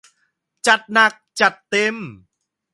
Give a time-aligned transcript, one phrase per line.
[0.67, 1.95] จัดหนักจัดเต็ม!